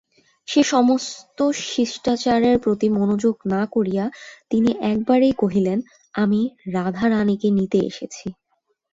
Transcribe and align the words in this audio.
সে-সমস্ত 0.47 1.39
শিষ্টাচারের 1.67 2.55
প্রতি 2.59 2.87
মনোযোগ 2.97 3.35
না 3.45 3.61
করিয়া 3.71 4.05
তিনি 4.51 4.69
একেবারেই 4.85 5.33
কহিলেন, 5.33 5.79
আমি 6.15 6.41
রাধারানীকে 6.73 7.47
নিতে 7.57 7.79
এসেছি। 7.89 8.27